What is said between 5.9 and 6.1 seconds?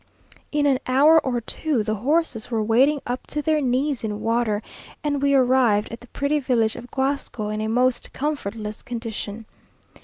at the